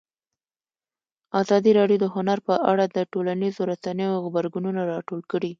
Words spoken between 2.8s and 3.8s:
د ټولنیزو